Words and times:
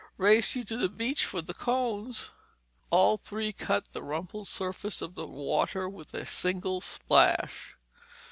Race 0.17 0.55
you 0.55 0.63
to 0.63 0.77
the 0.77 0.89
beach 0.89 1.25
for 1.25 1.43
the 1.43 1.53
cones!" 1.53 2.31
All 2.89 3.17
three 3.17 3.53
cut 3.53 3.93
the 3.93 4.01
rumpled 4.01 4.47
surface 4.47 4.99
of 4.99 5.13
the 5.13 5.27
water 5.27 5.87
with 5.87 6.11
a 6.15 6.25
single 6.25 6.81
splash. 6.81 7.75